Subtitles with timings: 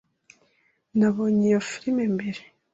[0.97, 2.41] Nabonye iyo firime mbere.